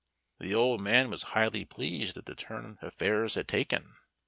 The 0.39 0.55
old 0.55 0.81
man 0.81 1.11
was 1.11 1.21
highly 1.37 1.63
pleased 1.63 2.17
at 2.17 2.25
the 2.25 2.33
turn 2.33 2.79
affairs 2.81 3.35
had 3.35 3.47
taken. 3.47 3.97